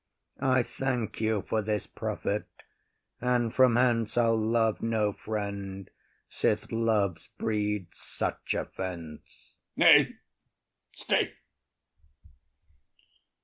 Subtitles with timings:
[0.39, 2.45] I thank you for this profit,
[3.21, 5.91] and from hence I’ll love no friend,
[6.27, 9.53] sith love breeds such offence.
[9.77, 9.91] OTHELLO.
[10.03, 10.15] Nay,
[10.91, 11.33] stay.